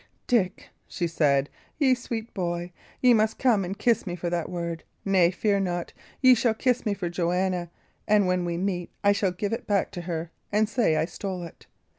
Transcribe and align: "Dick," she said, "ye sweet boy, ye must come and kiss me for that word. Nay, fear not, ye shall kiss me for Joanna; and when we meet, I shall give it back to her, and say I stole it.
"Dick," 0.25 0.69
she 0.87 1.05
said, 1.05 1.47
"ye 1.77 1.93
sweet 1.93 2.33
boy, 2.33 2.71
ye 3.01 3.13
must 3.13 3.37
come 3.37 3.63
and 3.63 3.77
kiss 3.77 4.07
me 4.07 4.15
for 4.15 4.31
that 4.31 4.49
word. 4.49 4.83
Nay, 5.05 5.29
fear 5.29 5.59
not, 5.59 5.93
ye 6.21 6.33
shall 6.33 6.55
kiss 6.55 6.87
me 6.87 6.95
for 6.95 7.07
Joanna; 7.07 7.69
and 8.07 8.25
when 8.25 8.43
we 8.43 8.57
meet, 8.57 8.89
I 9.03 9.11
shall 9.11 9.31
give 9.31 9.53
it 9.53 9.67
back 9.67 9.91
to 9.91 10.01
her, 10.01 10.31
and 10.51 10.67
say 10.67 10.95
I 10.95 11.05
stole 11.05 11.43
it. 11.43 11.67